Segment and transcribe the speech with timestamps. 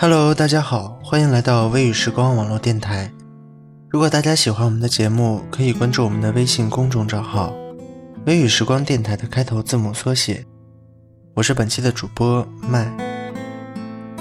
[0.00, 3.12] Hello，大家好，欢迎来到微雨时光网络电台。
[3.88, 7.52] 如果大家喜欢我们的节目，可以关注我们的微信公众账号
[8.24, 10.46] “微雨时光电台”的开头字母缩写。
[11.34, 12.88] 我是本期的主播麦。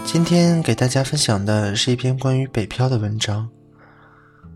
[0.03, 3.47] 今天给大家分享的是一篇关于北漂的文章。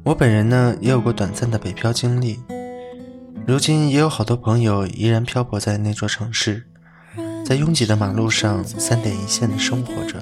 [0.04, 2.40] 我本人呢，也有过短暂的北漂经历，
[3.46, 6.66] 如今也有好多朋友依然漂泊在那座城市，
[7.46, 10.20] 在拥挤的马路上三点一线的生活着。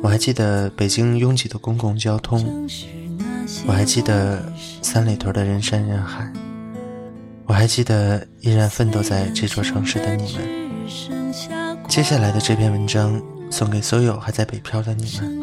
[0.00, 2.68] 我还记得北京拥挤的公共交通，
[3.66, 6.32] 我还记得三里屯的人山人海，
[7.46, 10.42] 我还记得依然奋斗在这座城市的你们。
[11.88, 15.42] 接下来的这篇文章送给所有还在北漂的你们。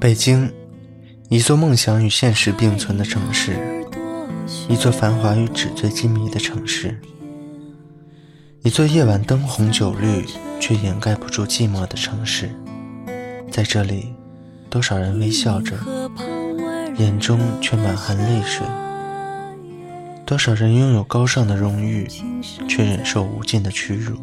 [0.00, 0.52] 北京，
[1.30, 3.56] 一座梦想与现实并存的城市，
[4.68, 7.00] 一座繁华与纸醉金迷的城市。
[8.62, 10.26] 一座夜晚灯红酒绿
[10.66, 12.48] 却掩盖不住寂寞的城市，
[13.50, 14.14] 在这里，
[14.70, 15.76] 多少人微笑着，
[16.96, 18.64] 眼中却满含泪水；
[20.24, 22.08] 多少人拥有高尚的荣誉，
[22.66, 24.14] 却忍受无尽的屈辱；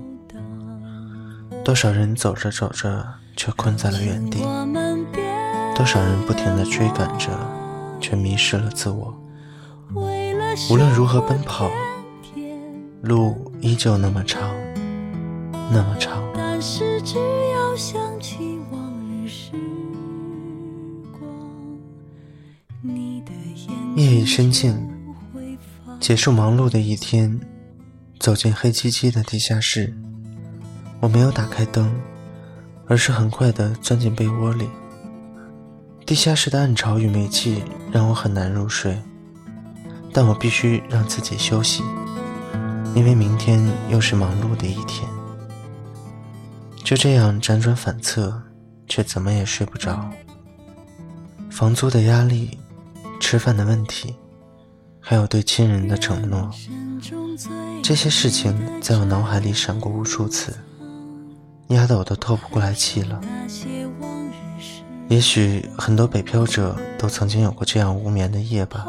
[1.64, 3.06] 多少人走着走着
[3.38, 4.40] 却困在了原地；
[5.76, 7.30] 多少人不停地追赶着，
[8.00, 9.16] 却迷失了自我。
[9.94, 11.70] 无论如何奔跑。
[13.04, 14.52] 路依旧那么长，
[15.72, 16.31] 那么长。
[23.96, 24.88] 夜已深静，
[26.00, 27.40] 结束忙碌的一天，
[28.20, 29.92] 走进黑漆漆的地下室。
[31.00, 31.92] 我没有打开灯，
[32.86, 34.70] 而是很快的钻进被窝里。
[36.06, 38.96] 地下室的暗潮与煤气让我很难入睡，
[40.14, 41.82] 但我必须让自己休息。
[42.94, 43.60] 因为明天
[43.90, 45.10] 又是忙碌的一天，
[46.84, 48.42] 就这样辗转反侧，
[48.88, 50.10] 却怎么也睡不着。
[51.50, 52.58] 房租的压力，
[53.20, 54.16] 吃饭的问题，
[55.00, 56.50] 还有对亲人的承诺，
[57.82, 60.58] 这些事情在我脑海里闪过无数次，
[61.68, 63.22] 压得我都透不过来气了。
[65.08, 68.86] 也许很多北漂者都曾经有过这样无眠的夜吧。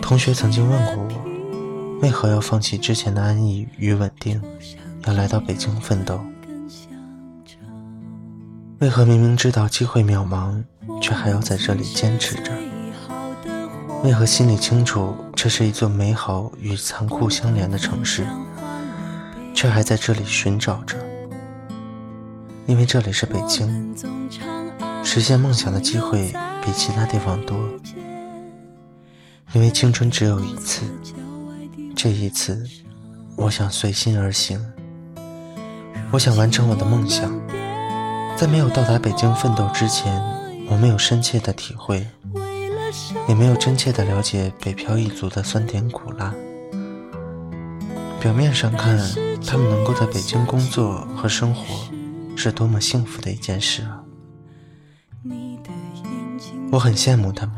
[0.00, 1.24] 同学曾经问过我。
[2.02, 4.42] 为何要放弃之前的安逸与稳定，
[5.06, 6.18] 要来到北京奋斗？
[8.78, 10.62] 为何明明知道机会渺茫，
[11.00, 12.52] 却还要在这里坚持着？
[14.02, 18.26] 为何心里清楚这是一座美好与残酷相连的城市，
[19.54, 20.96] 却还在这里寻找着？
[22.66, 23.94] 因为这里是北京，
[25.02, 26.32] 实现梦想的机会
[26.64, 27.58] 比其他地方多。
[29.52, 30.82] 因为青春只有一次。
[31.94, 32.66] 这一次，
[33.36, 34.60] 我想随心而行。
[36.14, 37.28] 我想完成我的梦想。
[38.36, 40.22] 在没有到达北京奋斗之前，
[40.68, 42.06] 我没有深切的体会，
[43.26, 46.32] 也没有真切的了解北漂一族的酸甜苦辣。
[48.20, 48.96] 表面上看，
[49.44, 51.64] 他们能够在北京工作和生活，
[52.36, 53.98] 是多么幸福的一件事啊！
[56.70, 57.56] 我很羡慕他们。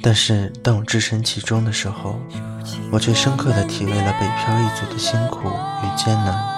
[0.00, 2.20] 但是，当我置身其中的时候，
[2.92, 6.55] 我却深刻的体味了北漂一族的辛苦与艰难。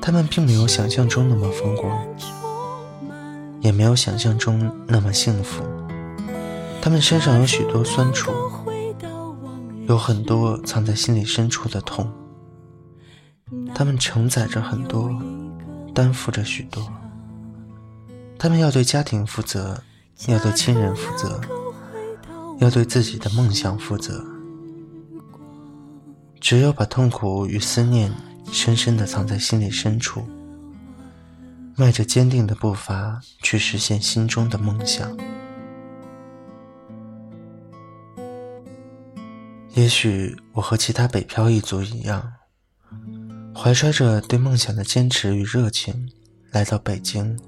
[0.00, 1.98] 他们并没有想象中那么风光，
[3.60, 5.62] 也没有想象中那么幸福。
[6.80, 8.32] 他们身上有许多酸楚，
[9.86, 12.10] 有很多藏在心里深处的痛。
[13.74, 15.10] 他们承载着很多，
[15.94, 16.82] 担负着许多。
[18.38, 19.82] 他们要对家庭负责，
[20.28, 21.40] 要对亲人负责。
[22.58, 24.22] 要对自己的梦想负责。
[26.38, 28.12] 只有把痛苦与思念
[28.52, 30.28] 深深的藏在心里深处，
[31.76, 35.16] 迈着坚定的步伐去实现心中的梦想。
[39.74, 42.32] 也许我和其他北漂一族一样，
[43.54, 46.10] 怀揣着对梦想的坚持与热情，
[46.50, 47.38] 来到北京，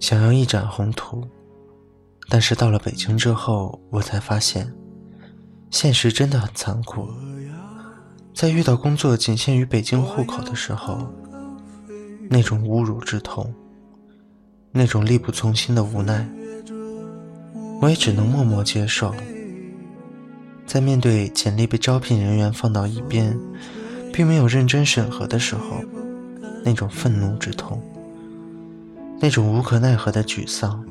[0.00, 1.28] 想要一展宏图。
[2.28, 4.72] 但是到了北京之后，我才发现，
[5.70, 7.08] 现实真的很残酷。
[8.36, 11.10] 在遇到工作仅限于北京户口的时候，
[12.28, 13.50] 那种侮辱之痛，
[14.70, 16.28] 那种力不从心的无奈，
[17.80, 19.14] 我也只能默默接受。
[20.66, 23.34] 在面对简历被招聘人员放到一边，
[24.12, 25.80] 并没有认真审核的时候，
[26.62, 27.80] 那种愤怒之痛，
[29.18, 30.84] 那种无可奈何的沮丧。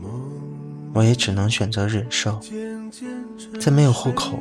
[0.95, 2.39] 我也只能选择忍受，
[3.59, 4.39] 在没有户口、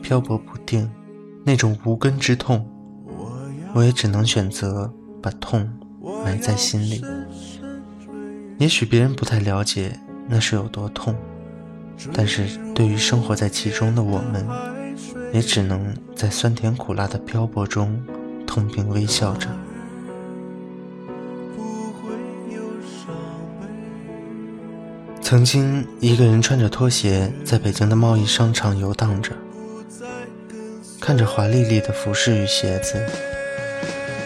[0.00, 0.90] 漂泊不定
[1.48, 2.68] 那种无根之痛，
[3.72, 4.92] 我也只能选择
[5.22, 5.66] 把痛
[6.22, 7.02] 埋在心里。
[8.58, 9.98] 也许别人不太了解
[10.28, 11.14] 那是有多痛，
[12.12, 14.46] 但是对于生活在其中的我们，
[15.32, 17.98] 也只能在酸甜苦辣的漂泊中
[18.46, 19.48] 痛并微笑着。
[25.22, 29.32] 曾经一个人穿着拖鞋在北京的贸易商场游荡着，
[31.08, 33.02] 看着华丽丽的服饰与鞋子，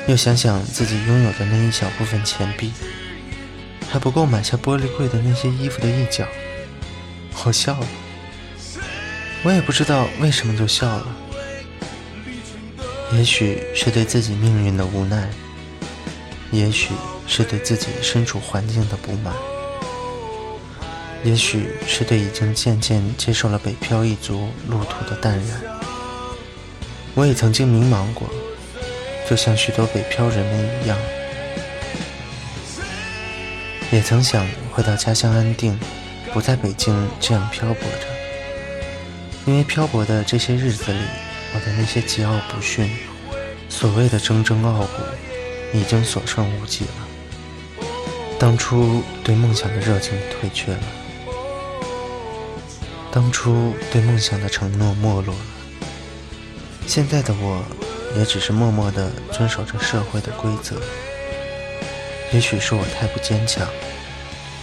[0.08, 2.73] 又想想自己拥有的那一小部分钱币，
[3.88, 6.26] 还不够买下玻璃柜的那些衣服的一角，
[7.44, 7.87] 我笑了。
[9.44, 11.06] 我也不知道为什么就笑了，
[13.12, 15.31] 也许是对自己命运的无奈，
[16.50, 16.88] 也许
[17.29, 19.32] 是对自己身处环境的不满。
[21.23, 25.62] 也许是对已经渐渐接受了北漂一族路途的淡然，
[27.14, 28.29] 我也曾经迷茫过，
[29.29, 30.99] 就像许多北漂人们一样，
[33.91, 35.79] 也曾想回到家乡安定，
[36.32, 38.06] 不在北京这样漂泊着。
[39.44, 40.99] 因为漂泊的这些日子里，
[41.55, 42.88] 我的那些桀骜不驯，
[43.69, 45.03] 所谓的铮铮傲骨，
[45.75, 47.88] 已经所剩无几了。
[48.38, 50.81] 当初对梦想的热情退却了。
[53.11, 55.41] 当初对梦想的承诺没落了，
[56.87, 57.62] 现在的我，
[58.17, 60.76] 也只是默默地遵守着社会的规则。
[62.32, 63.67] 也许是我太不坚强，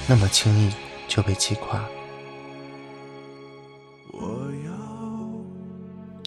[0.07, 0.71] 那么轻易
[1.07, 1.79] 就被击垮；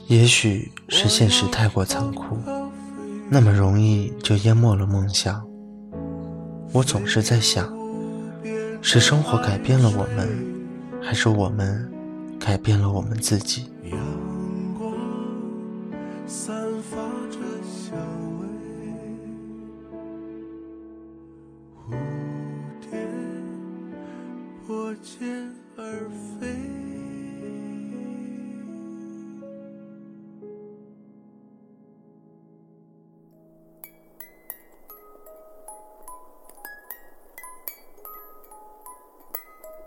[0.06, 2.36] 也许是现实太过残酷，
[3.28, 5.44] 那么容易就淹没了梦想。
[6.72, 7.72] 我总是在想，
[8.80, 10.28] 是生活改变了我们，
[11.00, 11.88] 还是我们？
[12.40, 13.70] 改变了我们自己。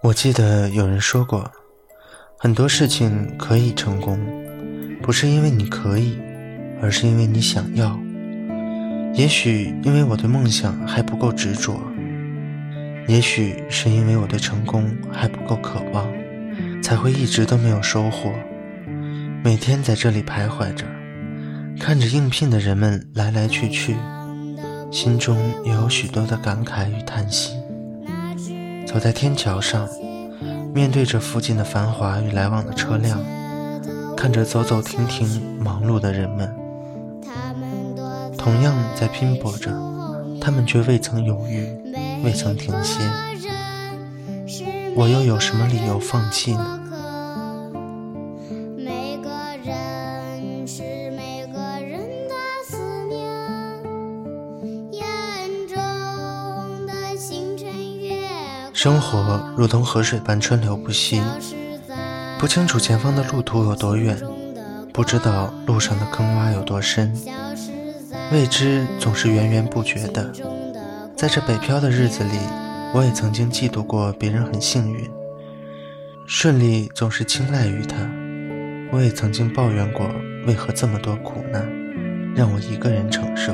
[0.06, 1.52] 我记得有人说过。
[2.38, 4.20] 很多事情可以成功，
[5.02, 6.20] 不是因为你可以，
[6.80, 8.00] 而是因为你想要。
[9.16, 11.82] 也许因为我对梦想还不够执着，
[13.08, 16.08] 也许是因为我对成功还不够渴望，
[16.84, 18.32] 才会一直都没有收获。
[19.44, 20.86] 每天在这里徘徊着，
[21.80, 23.96] 看着应聘的人们来来去去，
[24.92, 27.54] 心中也有许多的感慨与叹息。
[28.86, 29.88] 走在天桥上。
[30.74, 33.18] 面对着附近的繁华与来往的车辆，
[34.18, 35.26] 看着走走停停
[35.58, 36.54] 忙碌的人们，
[38.38, 39.72] 同样在拼搏着，
[40.42, 41.66] 他们却未曾犹豫，
[42.26, 43.00] 未曾停歇。
[44.96, 46.80] 我又有什么理由放弃呢？
[58.86, 61.20] 生活如同河水般川流不息，
[62.38, 64.16] 不清楚前方的路途有多远，
[64.94, 67.12] 不知道路上的坑洼有多深，
[68.32, 70.32] 未知总是源源不绝的。
[71.16, 72.38] 在这北漂的日子里，
[72.94, 75.10] 我也曾经嫉妒过别人很幸运，
[76.28, 78.08] 顺利总是青睐于他；
[78.92, 80.08] 我也曾经抱怨过
[80.46, 81.68] 为何这么多苦难
[82.36, 83.52] 让我一个人承受，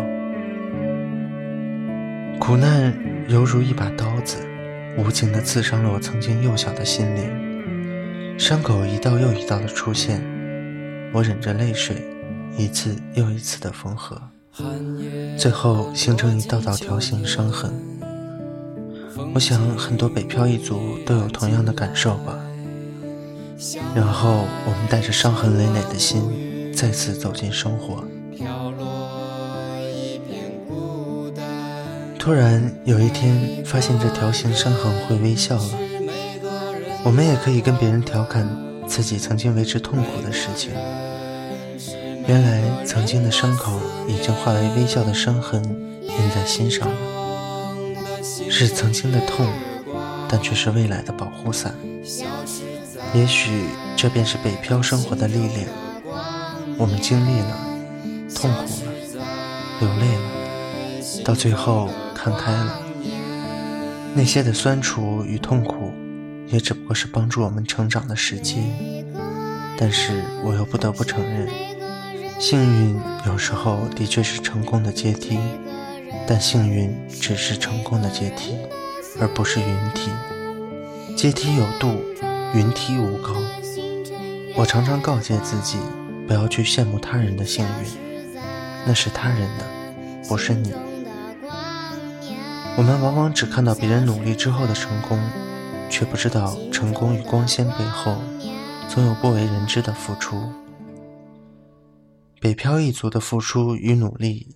[2.38, 2.94] 苦难
[3.30, 4.36] 犹如一把刀子。
[4.98, 10.22] 无情地刺伤了我曾经幼小的心灵，伤口一道又一道的出现，
[11.14, 11.96] 我忍着泪水，
[12.58, 14.22] 一次又一次的缝合，
[15.38, 17.72] 最后形成一道道条形伤痕。
[19.34, 22.38] 我想很多北漂一族都有同样的感受吧。
[23.96, 28.04] 然后我们带着伤痕累累的心，再次走进生活。
[32.22, 35.70] 突然有一天，发现这条形伤痕会微笑了。
[37.04, 38.48] 我们也可以跟别人调侃
[38.88, 40.70] 自己曾经为之痛苦的事情。
[42.28, 45.64] 原来曾经的伤口已经化为微笑的伤痕，
[46.04, 46.96] 印在心上了。
[48.52, 49.48] 是曾经的痛，
[50.30, 51.74] 但却是未来的保护伞。
[53.16, 53.66] 也许
[53.98, 55.68] 这便是北漂生活的历练。
[56.78, 57.58] 我们经历了，
[58.36, 58.92] 痛苦了，
[59.80, 61.90] 流泪了，到最后
[62.24, 62.80] 看开了。
[64.14, 65.92] 那些的酸楚与痛苦，
[66.46, 68.62] 也只不过是帮助我们成长的时机。
[69.76, 71.50] 但是我又不得不承认，
[72.40, 75.40] 幸运有时候的确是成功的阶梯，
[76.28, 78.56] 但幸运只是成功的阶梯，
[79.20, 80.12] 而不是云梯。
[81.16, 82.04] 阶梯有度，
[82.54, 83.34] 云梯无高。
[84.56, 85.80] 我常常告诫自己，
[86.28, 88.40] 不要去羡慕他人的幸运，
[88.86, 89.66] 那是他人的，
[90.30, 90.72] 不是你。
[92.78, 95.20] 我们往往只看到别人努力之后的成功，
[95.90, 98.18] 却不知道成功与光鲜背后，
[98.88, 100.50] 总有不为人知的付出。
[102.40, 104.56] 北漂一族的付出与努力，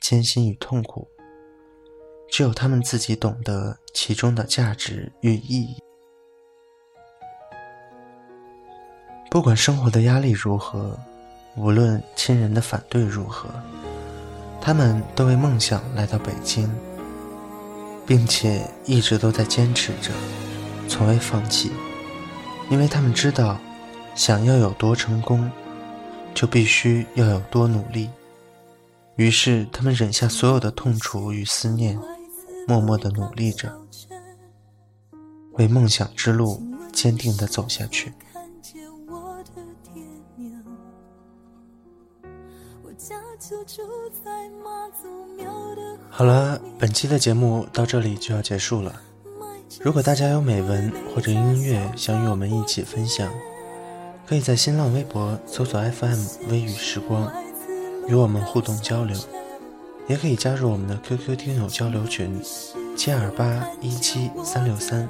[0.00, 1.08] 艰辛与痛苦，
[2.28, 5.76] 只有他们自己懂得其中的价值与意义。
[9.30, 10.98] 不管生活的压力如何，
[11.56, 13.48] 无论亲人的反对如何，
[14.60, 16.70] 他们都为梦想来到北京。
[18.06, 20.10] 并且一直都在坚持着，
[20.88, 21.70] 从未放弃，
[22.70, 23.58] 因为他们知道，
[24.14, 25.50] 想要有多成功，
[26.34, 28.10] 就必须要有多努力。
[29.16, 31.98] 于是，他们忍下所有的痛楚与思念，
[32.66, 33.78] 默默的努力着，
[35.52, 38.12] 为梦想之路坚定的走下去。
[42.82, 43.82] 我家就住
[44.24, 45.51] 在妈祖庙
[46.14, 49.00] 好了，本期的节目到这里就要结束了。
[49.80, 53.32] 如果大家有美文或者音乐想与我们一起分享，
[54.26, 57.32] 可以在新浪微博搜索 FM 微雨时光，
[58.06, 59.16] 与我们互动交流；
[60.06, 62.38] 也可以加入我们的 QQ 听友交流群
[62.94, 65.08] 七二八一七三六三，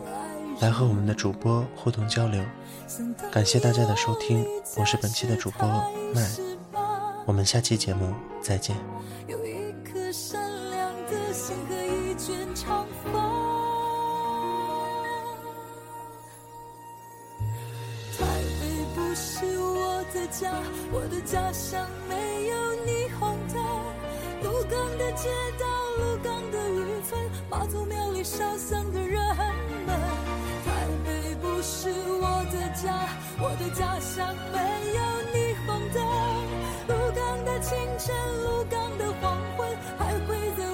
[0.61, 2.41] 来和我们的主播互动交流。
[3.33, 5.69] 感谢大家的收听，我是本期的主播
[6.15, 6.31] 麦。
[7.27, 8.77] 我们下期节目再见。
[20.33, 20.51] 家，
[20.91, 23.63] 我的家乡没有霓虹灯。
[24.43, 25.29] 鹿港的街
[25.61, 25.67] 道，
[25.99, 27.21] 鹿港的渔村，
[27.51, 29.21] 妈祖庙里烧香的人
[29.87, 30.01] 们。
[30.65, 33.07] 台北不是我的家，
[33.39, 34.59] 我的家乡没
[34.97, 35.03] 有
[35.35, 36.01] 霓虹灯。
[36.89, 40.65] 鹿港的清晨，鹿港的黄昏，徘徊在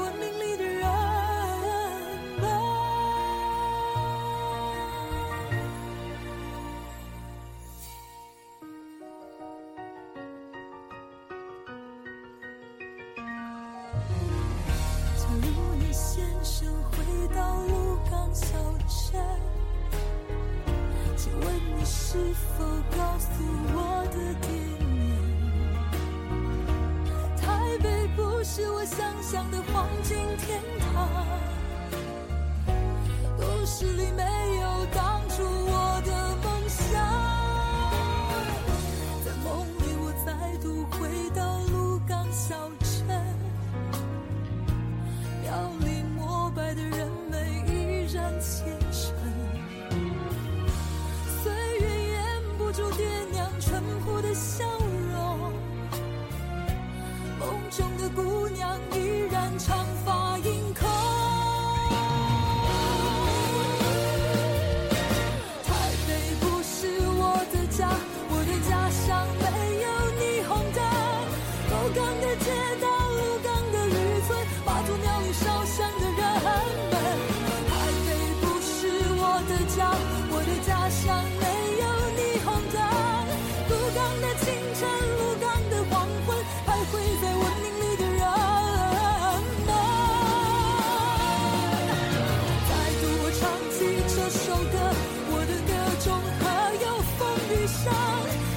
[97.68, 97.92] 上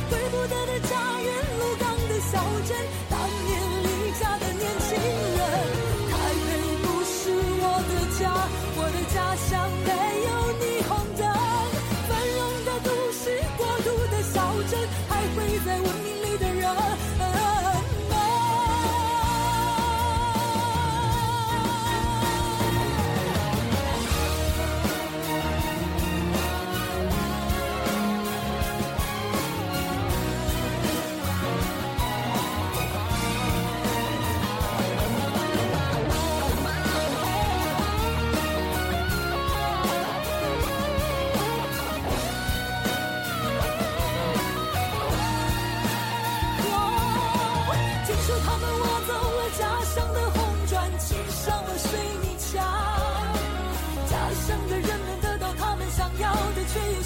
[0.10, 2.78] 归不得的家人鹿港的小镇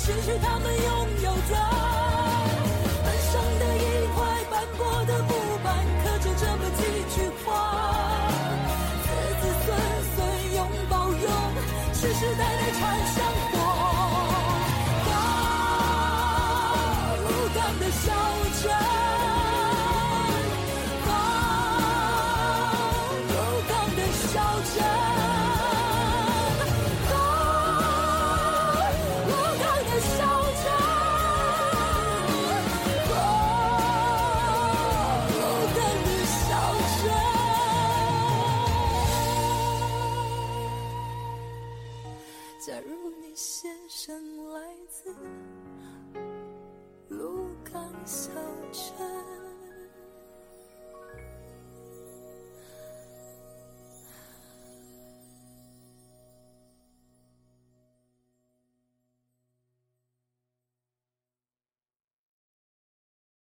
[0.05, 1.14] 失去他们拥
[48.05, 48.44] so